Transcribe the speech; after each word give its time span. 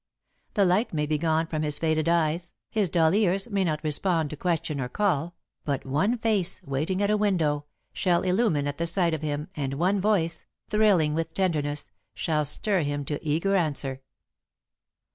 The 0.55 0.65
light 0.65 0.95
may 0.95 1.05
be 1.05 1.19
gone 1.19 1.45
from 1.45 1.61
his 1.61 1.77
faded 1.77 2.09
eyes, 2.09 2.53
his 2.71 2.89
dull 2.89 3.13
ears 3.13 3.47
may 3.51 3.63
not 3.63 3.83
respond 3.83 4.31
to 4.31 4.35
question 4.35 4.81
or 4.81 4.89
call, 4.89 5.35
but 5.63 5.85
one 5.85 6.17
face, 6.17 6.59
waiting 6.63 7.03
at 7.03 7.11
a 7.11 7.17
window, 7.17 7.65
shall 7.93 8.23
illumine 8.23 8.65
at 8.67 8.79
the 8.79 8.87
sight 8.87 9.13
of 9.13 9.21
him, 9.21 9.49
and 9.55 9.75
one 9.75 10.01
voice, 10.01 10.47
thrilling 10.71 11.13
with 11.13 11.35
tenderness, 11.35 11.91
shall 12.15 12.45
stir 12.45 12.81
him 12.81 13.05
to 13.05 13.23
eager 13.23 13.55
answer. 13.55 14.01